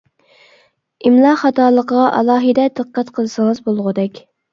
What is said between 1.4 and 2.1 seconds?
خاتالىقىغا